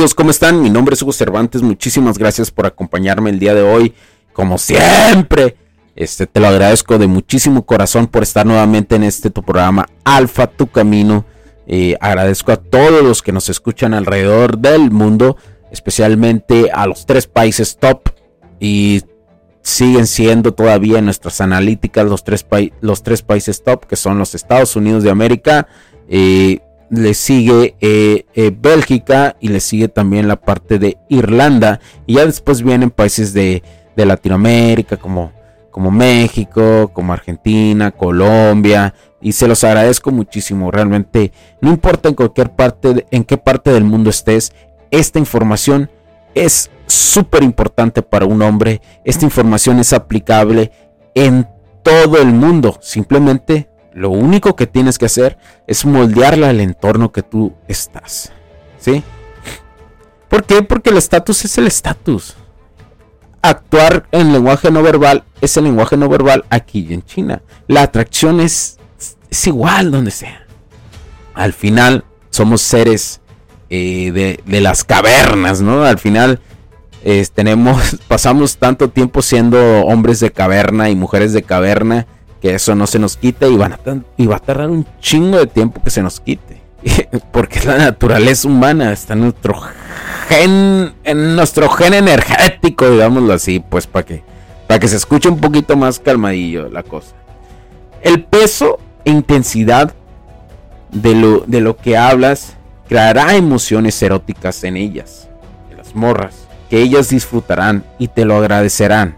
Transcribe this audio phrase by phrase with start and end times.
[0.00, 0.14] Amigos?
[0.14, 0.62] ¿Cómo están?
[0.62, 1.60] Mi nombre es Hugo Cervantes.
[1.60, 3.92] Muchísimas gracias por acompañarme el día de hoy.
[4.32, 5.56] Como siempre,
[5.94, 10.46] este, te lo agradezco de muchísimo corazón por estar nuevamente en este tu programa Alfa
[10.46, 11.26] Tu Camino.
[11.66, 15.36] Eh, agradezco a todos los que nos escuchan alrededor del mundo,
[15.70, 18.08] especialmente a los tres países top
[18.58, 19.02] y
[19.60, 22.46] siguen siendo todavía nuestras analíticas los tres,
[22.80, 25.68] los tres países top que son los Estados Unidos de América,
[26.08, 31.80] eh, le sigue eh, eh, Bélgica y le sigue también la parte de Irlanda.
[32.06, 33.62] Y ya después vienen países de,
[33.96, 35.30] Latinoamérica como,
[35.70, 38.94] como México, como Argentina, Colombia.
[39.20, 40.70] Y se los agradezco muchísimo.
[40.70, 44.54] Realmente, no importa en cualquier parte, en qué parte del mundo estés,
[44.90, 45.90] esta información
[46.34, 48.80] es súper importante para un hombre.
[49.04, 50.72] Esta información es aplicable
[51.14, 51.46] en
[51.82, 52.78] todo el mundo.
[52.80, 58.32] Simplemente lo único que tienes que hacer es moldearla al entorno que tú estás.
[58.78, 59.02] ¿Sí?
[60.28, 60.62] ¿Por qué?
[60.62, 62.36] Porque el estatus es el estatus.
[63.42, 67.42] Actuar en lenguaje no verbal es el lenguaje no verbal aquí y en China.
[67.66, 68.78] La atracción es,
[69.44, 70.46] igual donde sea.
[71.34, 73.20] Al final somos seres
[73.70, 75.84] eh, de, las cavernas, ¿no?
[75.84, 76.40] Al final
[77.34, 82.06] tenemos, pasamos tanto tiempo siendo hombres de caverna y mujeres de caverna
[82.40, 85.46] que eso no se nos quite y, van a va a tardar un chingo de
[85.46, 86.60] tiempo que se nos quite.
[87.32, 89.60] Porque la naturaleza humana, está en nuestro
[90.28, 94.22] gen, en nuestro gen energético, digámoslo así, pues para que,
[94.66, 97.14] para que se escuche un poquito más calmadillo la cosa.
[98.02, 99.92] El peso e intensidad
[100.90, 102.54] de lo, de lo que hablas
[102.88, 105.28] creará emociones eróticas en ellas,
[105.70, 109.16] en las morras, que ellas disfrutarán y te lo agradecerán.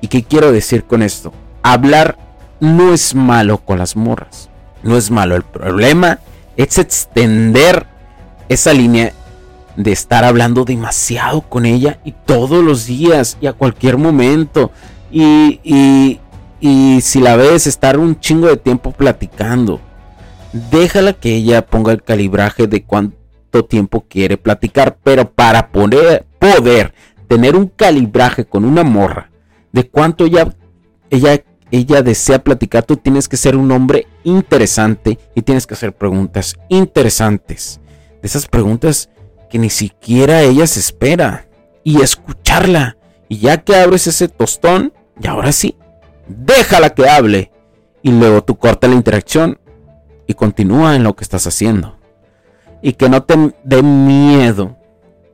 [0.00, 1.32] ¿Y qué quiero decir con esto?
[1.62, 2.18] Hablar
[2.60, 4.50] no es malo con las morras.
[4.82, 5.36] No es malo.
[5.36, 6.18] El problema
[6.56, 7.86] es extender
[8.48, 9.12] esa línea
[9.76, 14.70] de estar hablando demasiado con ella y todos los días y a cualquier momento.
[15.10, 16.20] Y, y,
[16.60, 19.80] y si la ves, estar un chingo de tiempo platicando.
[20.70, 24.98] Déjala que ella ponga el calibraje de cuánto tiempo quiere platicar.
[25.02, 26.92] Pero para poder, poder
[27.28, 29.30] tener un calibraje con una morra
[29.72, 30.52] de cuánto ella,
[31.10, 35.94] ella ella desea platicar, tú tienes que ser un hombre interesante y tienes que hacer
[35.94, 37.80] preguntas interesantes.
[38.20, 39.08] De esas preguntas
[39.48, 41.46] que ni siquiera ella se espera.
[41.82, 42.96] Y escucharla.
[43.28, 45.76] Y ya que abres ese tostón, y ahora sí,
[46.28, 47.50] déjala que hable.
[48.02, 49.58] Y luego tú corta la interacción
[50.26, 51.98] y continúa en lo que estás haciendo.
[52.82, 54.76] Y que no te dé miedo.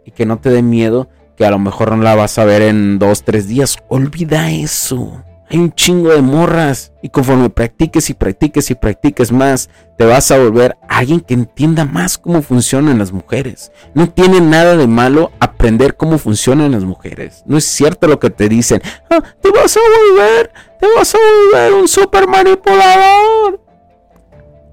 [0.05, 2.63] Y que no te dé miedo que a lo mejor no la vas a ver
[2.63, 3.77] en dos, tres días.
[3.89, 5.23] Olvida eso.
[5.49, 6.93] Hay un chingo de morras.
[7.03, 11.85] Y conforme practiques y practiques y practiques más, te vas a volver alguien que entienda
[11.85, 13.71] más cómo funcionan las mujeres.
[13.95, 17.45] No tiene nada de malo aprender cómo funcionan las mujeres.
[17.47, 18.83] No es cierto lo que te dicen.
[19.09, 23.61] Ah, te vas a volver, te vas a volver un super manipulador.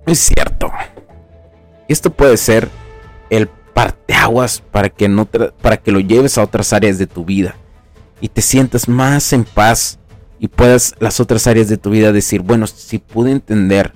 [0.07, 0.71] es cierto.
[1.87, 2.69] Esto puede ser
[3.29, 7.55] el parteaguas para que, no para que lo lleves a otras áreas de tu vida
[8.23, 9.99] y te sientas más en paz
[10.43, 13.93] y puedas las otras áreas de tu vida decir, bueno, si pude entender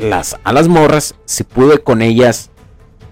[0.00, 2.48] las, a las morras, si pude con ellas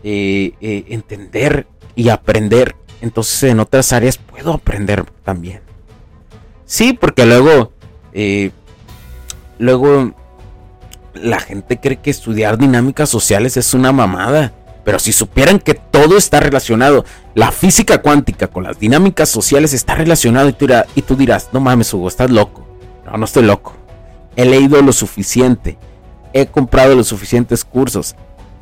[0.02, 5.60] eh, eh, entender y aprender, entonces en otras áreas puedo aprender también.
[6.64, 7.74] Sí, porque luego,
[8.14, 8.52] eh,
[9.58, 10.14] luego
[11.12, 14.54] la gente cree que estudiar dinámicas sociales es una mamada.
[14.82, 17.04] Pero si supieran que todo está relacionado,
[17.34, 21.50] la física cuántica con las dinámicas sociales está relacionado y tú, dirás, y tú dirás,
[21.52, 22.61] no mames Hugo, estás loco.
[23.16, 23.74] No, estoy loco.
[24.36, 25.76] He leído lo suficiente,
[26.32, 28.14] he comprado los suficientes cursos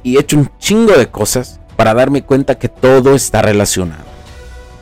[0.02, 4.04] y he hecho un chingo de cosas para darme cuenta que todo está relacionado.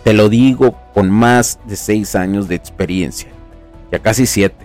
[0.04, 3.28] Te lo digo con más de 6 años de experiencia,
[3.92, 4.56] ya casi 7.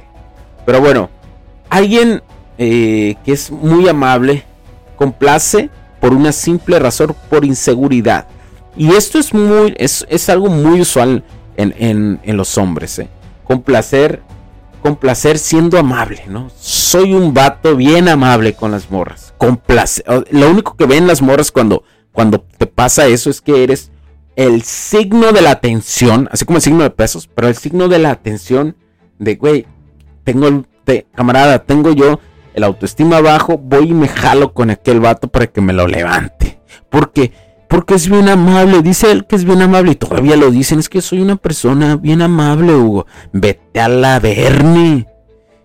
[0.66, 1.10] Pero bueno,
[1.70, 2.24] alguien
[2.58, 4.44] eh, que es muy amable,
[4.96, 5.70] complace
[6.00, 8.28] por una simple razón, por inseguridad.
[8.78, 11.24] Y esto es muy, es, es algo muy usual
[11.58, 13.10] en, en, los hombres, ¿eh?
[13.44, 14.22] Complacer,
[14.84, 16.52] complacer siendo amable, ¿no?
[16.60, 19.34] Soy un vato bien amable con las morras.
[19.38, 20.06] Complacer.
[20.30, 23.92] Lo único que ven las morras cuando, cuando te pasa eso es que eres
[24.36, 28.00] el signo de la atención, así como el signo de pesos, pero el signo de
[28.00, 28.76] la atención
[29.20, 29.66] de, güey,
[30.24, 32.20] tengo, te, camarada, tengo yo
[32.54, 36.60] el autoestima bajo, voy y me jalo con aquel vato para que me lo levante.
[36.90, 37.32] Porque,
[37.74, 40.90] porque es bien amable, dice él que es bien amable y todavía lo dicen, es
[40.90, 43.08] que soy una persona bien amable, Hugo.
[43.32, 45.08] Vete a la verni.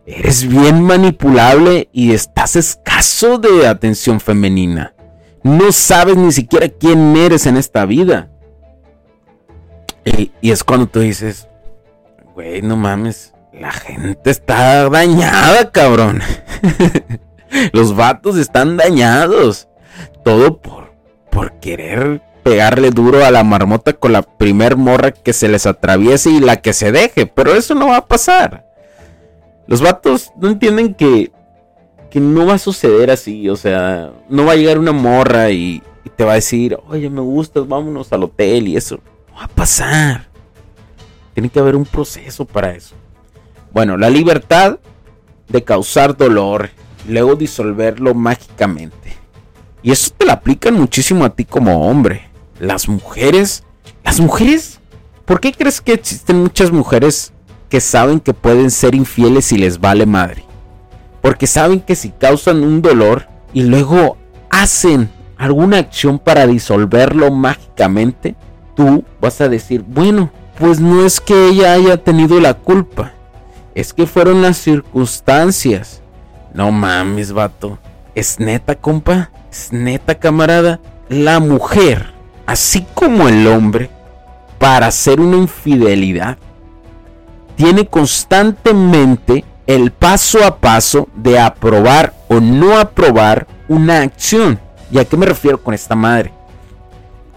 [0.07, 4.95] Eres bien manipulable y estás escaso de atención femenina.
[5.43, 8.31] No sabes ni siquiera quién eres en esta vida.
[10.07, 11.47] Y, y es cuando tú dices,
[12.35, 16.23] güey, no mames la gente está dañada, cabrón.
[17.75, 19.69] Los vatos están dañados.
[20.25, 20.88] Todo por,
[21.39, 26.31] por querer pegarle duro a la marmota con la primer morra que se les atraviese
[26.31, 27.27] y la que se deje.
[27.27, 28.67] Pero eso no va a pasar.
[29.69, 31.31] Los vatos no entienden que,
[32.11, 33.49] que no va a suceder así.
[33.49, 35.81] O sea, no va a llegar una morra y,
[36.17, 38.99] te va a decir, oye, me gustas, vámonos al hotel y eso.
[39.29, 40.27] No va a pasar.
[41.35, 42.97] Tiene que haber un proceso para eso.
[43.71, 44.81] Bueno, la libertad
[45.47, 46.71] de causar dolor
[47.07, 49.19] luego disolverlo mágicamente.
[49.83, 52.29] Y eso te lo aplican muchísimo a ti como hombre.
[52.59, 53.65] Las mujeres,
[54.05, 54.81] las mujeres,
[55.25, 57.33] ¿por qué crees que existen muchas mujeres
[57.69, 60.45] que saben que pueden ser infieles y les vale madre?
[61.23, 64.17] Porque saben que si causan un dolor y luego
[64.51, 68.35] hacen alguna acción para disolverlo mágicamente,
[68.75, 73.13] tú vas a decir, bueno, pues no es que ella haya tenido la culpa
[73.79, 76.03] es que fueron las circunstancias.
[76.53, 77.79] No mames, vato.
[78.19, 79.31] Es neta, compa.
[79.49, 80.81] Es neta, camarada.
[81.09, 82.13] La mujer,
[82.47, 83.91] así como el hombre,
[84.59, 86.37] para hacer una infidelidad,
[87.55, 94.59] tiene constantemente el paso a paso de aprobar o no aprobar una acción.
[94.91, 96.33] ¿Y a qué me refiero con esta madre?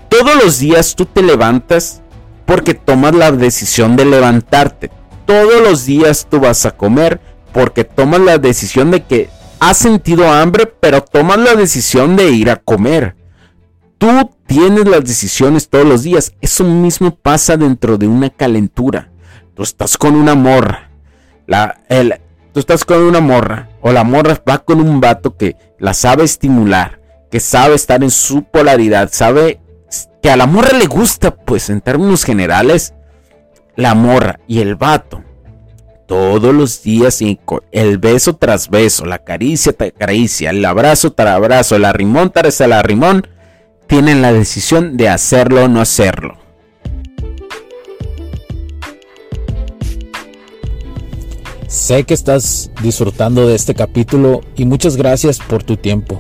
[0.10, 2.02] Todos los días tú te levantas
[2.48, 4.90] porque tomas la decisión de levantarte
[5.32, 7.22] todos los días tú vas a comer
[7.54, 9.30] porque tomas la decisión de que
[9.62, 13.16] has sentido hambre, pero tomas la decisión de ir a comer.
[14.00, 16.34] Tú tienes las decisiones todos los días.
[16.42, 19.12] Eso mismo pasa dentro de una calentura.
[19.54, 20.90] Tú estás con una morra.
[21.46, 21.80] La,
[22.52, 23.70] tú estás con una morra.
[23.82, 27.00] O la morra va con un vato que la sabe estimular.
[27.30, 29.10] Que sabe estar en su polaridad.
[29.12, 29.60] Sabe
[30.24, 32.96] que a la morra le gusta, pues en términos generales,
[33.76, 35.24] la morra y el vato
[36.12, 37.24] todos los días
[37.72, 42.60] el beso tras beso, la caricia tras caricia, el abrazo tras abrazo, el arrimón tras
[42.60, 43.26] el arrimón,
[43.88, 46.38] tienen la decisión de hacerlo o no hacerlo.
[51.68, 56.20] Sé que estás disfrutando de este capítulo y muchas gracias por tu tiempo.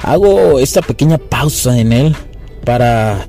[0.00, 2.16] Hago esta pequeña pausa en él
[2.64, 3.28] para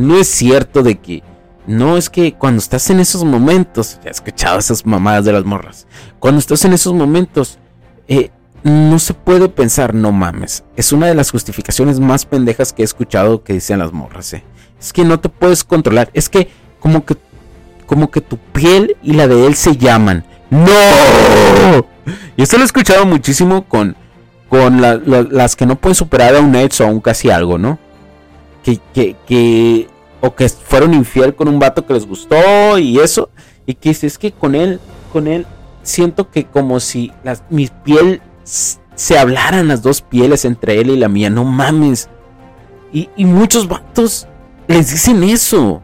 [0.00, 1.22] No es cierto de que
[1.66, 5.44] no es que cuando estás en esos momentos, ya he escuchado esas mamadas de las
[5.44, 5.86] morras,
[6.18, 7.58] cuando estás en esos momentos,
[8.08, 8.30] eh,
[8.62, 10.64] no se puede pensar, no mames.
[10.76, 14.44] Es una de las justificaciones más pendejas que he escuchado que dicen las morras, eh.
[14.80, 16.48] Es que no te puedes controlar, es que
[16.80, 17.16] como que
[17.90, 20.24] como que tu piel y la de él se llaman.
[20.48, 20.70] ¡No!
[22.36, 23.96] Y esto lo he escuchado muchísimo con,
[24.48, 27.80] con las que no pueden superar a un ex o a un casi algo, ¿no?
[28.62, 29.89] Que, que, que
[30.20, 33.30] o que fueron infiel con un vato que les gustó y eso.
[33.66, 34.80] Y que es que con él,
[35.12, 35.46] con él,
[35.82, 40.96] siento que como si las, mi piel se hablaran las dos pieles entre él y
[40.96, 41.30] la mía.
[41.30, 42.08] No mames.
[42.92, 44.26] Y, y muchos vatos
[44.66, 45.82] les dicen eso.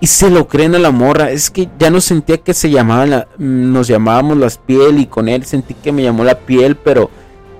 [0.00, 1.30] Y se lo creen a la morra.
[1.30, 5.28] Es que ya no sentía que se llamaban la, nos llamábamos las piel y con
[5.28, 7.10] él sentí que me llamó la piel, pero,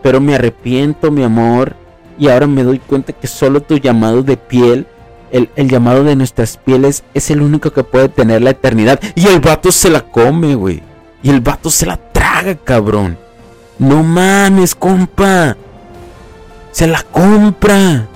[0.02, 1.74] pero me arrepiento, mi amor.
[2.18, 4.86] Y ahora me doy cuenta que solo tu llamado de piel
[5.34, 9.00] el, llamado de nuestras pieles es el único que puede tener la eternidad.
[9.16, 10.80] Y el vato se la come, güey.
[11.24, 13.18] Y el vato se la traga, cabrón.
[13.78, 15.56] No mames, compa.
[16.70, 18.06] Se la compra.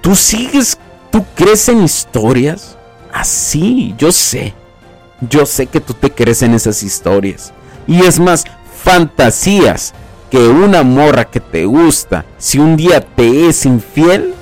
[0.00, 0.78] Tú sigues,
[1.10, 2.78] tú crees en historias.
[3.12, 4.54] Así, yo sé.
[5.20, 7.52] Yo sé que tú te crees en esas historias.
[7.86, 8.44] Y es más,
[8.82, 9.92] fantasías
[10.30, 14.34] que una morra que te gusta, si un día te es infiel,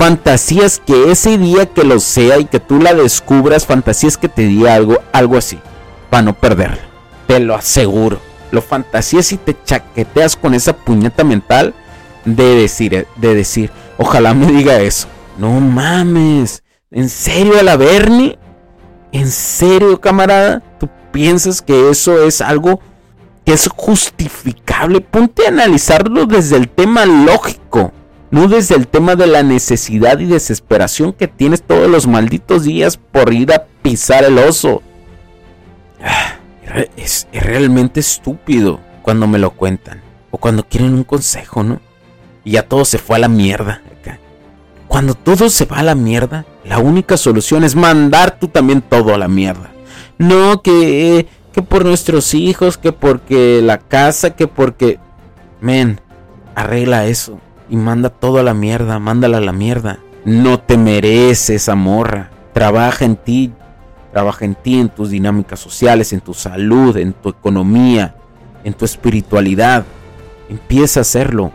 [0.00, 4.46] fantasías que ese día que lo sea y que tú la descubras, fantasías que te
[4.46, 5.58] diga algo, algo así,
[6.08, 6.80] para no perderla.
[7.26, 8.18] Te lo aseguro.
[8.50, 11.74] Lo fantasías y te chaqueteas con esa puñeta mental
[12.24, 15.06] de decir, de decir, ojalá me diga eso.
[15.36, 16.62] No mames.
[16.90, 17.78] ¿En serio, a la?
[19.12, 20.62] ¿En serio, camarada?
[20.78, 22.80] ¿Tú piensas que eso es algo
[23.44, 25.02] que es justificable?
[25.02, 27.92] Ponte a analizarlo desde el tema lógico
[28.30, 32.96] no desde el tema de la necesidad y desesperación que tienes todos los malditos días
[32.96, 34.82] por ir a pisar el oso.
[36.02, 36.36] Ah,
[36.96, 41.80] es, realmente estúpido cuando me lo cuentan o cuando quieren un consejo, ¿no?
[42.44, 43.82] Y ya todo se fue a la mierda.
[44.86, 49.14] Cuando todo se va a la mierda, la única solución es mandar tú también todo
[49.14, 49.70] a la mierda.
[50.18, 54.98] No que, que por nuestros hijos, que porque la casa, que porque...
[55.60, 56.00] Men,
[56.56, 57.38] arregla eso
[57.70, 60.00] y manda todo a la mierda, mándala a la mierda.
[60.24, 62.30] No te mereces esa morra.
[62.52, 63.52] Trabaja en ti,
[64.12, 68.16] trabaja en ti, en tus dinámicas sociales, en tu salud, en tu economía,
[68.64, 69.84] en tu espiritualidad.
[70.48, 71.52] Empieza a hacerlo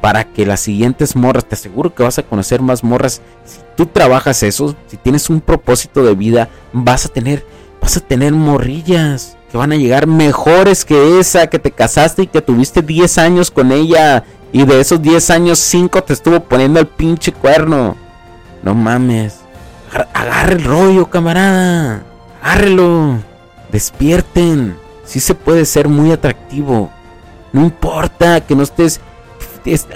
[0.00, 3.20] para que las siguientes morras, te aseguro que vas a conocer más morras.
[3.44, 7.44] Si tú trabajas eso, si tienes un propósito de vida, vas a tener,
[7.82, 12.26] vas a tener morrillas que van a llegar mejores que esa que te casaste y
[12.26, 14.24] que tuviste 10 años con ella
[14.56, 17.94] y de esos 10 años, 5 te estuvo poniendo el pinche cuerno.
[18.62, 19.40] No mames.
[20.14, 22.02] Agarre el rollo, camarada.
[22.40, 23.18] Agárrelo.
[23.70, 24.78] Despierten.
[25.04, 26.90] Sí se puede ser muy atractivo.
[27.52, 28.98] No importa que no estés.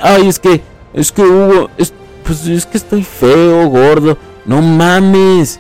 [0.03, 0.63] ay, es que.
[0.93, 1.71] Es que Hugo.
[2.23, 4.19] pues es que estoy feo, gordo.
[4.45, 5.59] No mames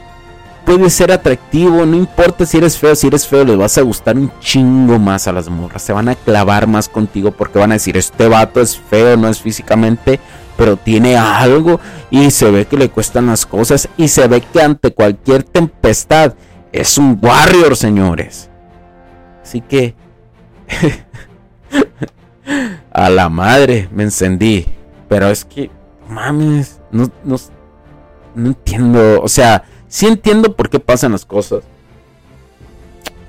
[0.76, 4.16] puede ser atractivo, no importa si eres feo, si eres feo, les vas a gustar
[4.16, 7.74] un chingo más a las morras, se van a clavar más contigo porque van a
[7.74, 10.20] decir, este vato es feo, no es físicamente,
[10.56, 14.62] pero tiene algo y se ve que le cuestan las cosas y se ve que
[14.62, 16.34] ante cualquier tempestad
[16.70, 18.48] es un warrior, señores.
[19.42, 19.96] Así que...
[22.92, 24.66] a la madre me encendí,
[25.08, 25.68] pero es que,
[26.08, 27.36] mames, no, no,
[28.36, 31.64] no entiendo, o sea Sí entiendo por qué pasan las cosas.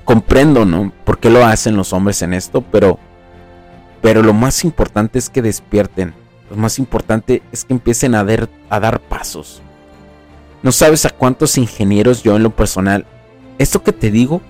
[0.06, 0.94] Comprendo, ¿no?
[1.04, 2.98] Por qué lo hacen los hombres en esto, pero
[4.02, 6.14] pero lo más importante es que despierten.
[6.50, 9.62] Lo más importante es que empiecen a, dar, a dar pasos.
[10.64, 13.06] No sabes a cuántos ingenieros yo en lo personal.
[13.58, 14.42] Esto que te digo,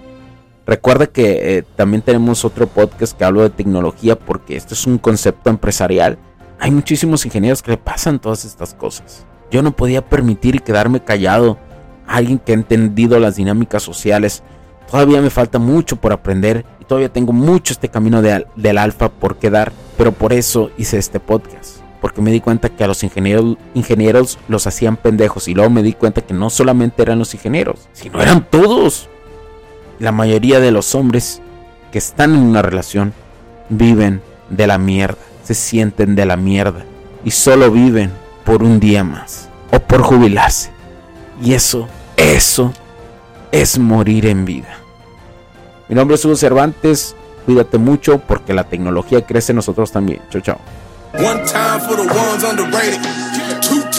[0.66, 4.98] recuerda que eh, también tenemos otro podcast que hablo de tecnología porque esto es un
[4.98, 6.18] concepto empresarial.
[6.60, 9.26] Hay muchísimos ingenieros que le pasan todas estas cosas.
[9.52, 11.58] Yo no podía permitir quedarme callado
[12.16, 14.44] alguien que ha entendido las dinámicas sociales.
[14.90, 19.38] Todavía me falta mucho por aprender y todavía tengo mucho este camino del alfa por
[19.38, 21.78] quedar, pero por eso hice este podcast.
[22.02, 25.84] Porque me di cuenta que a los ingenieros, ingenieros los hacían pendejos y luego me
[25.84, 29.08] di cuenta que no solamente eran los ingenieros, sino eran todos.
[30.00, 31.42] La mayoría de los hombres
[31.92, 33.14] que están en una relación
[33.70, 36.84] viven de la mierda, se sienten de la mierda
[37.24, 38.12] y solo viven
[38.44, 40.72] por un día más o por jubilarse.
[41.42, 41.88] Y eso
[42.22, 42.72] eso
[43.52, 44.78] es morir en vida.
[45.90, 47.16] Mi nombre es Hugo Cervantes.
[47.46, 50.22] Cuídate mucho porque la tecnología crece en nosotros también.
[50.30, 50.60] Chao, chao.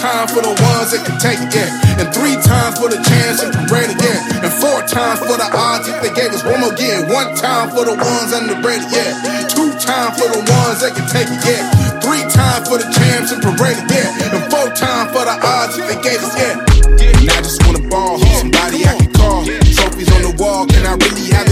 [0.02, 2.02] Times for the ones that can take it, yeah.
[2.02, 4.18] And three times for the chance and parade again.
[4.42, 7.06] And four times for the odds if they gave us one more again.
[7.06, 9.46] One time for the ones underrated, yeah.
[9.46, 11.62] Two times for the ones that can take it, yeah.
[12.02, 14.10] Three times for the champs and parade again.
[14.34, 16.58] And four times for the odds if they gave us, yeah.
[16.58, 19.46] And I just wanna ball, somebody I can call.
[19.46, 21.51] Trophies on the wall, can I really have